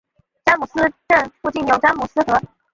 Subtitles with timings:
[0.45, 0.73] 詹姆斯
[1.07, 2.41] 镇附近有詹姆斯河。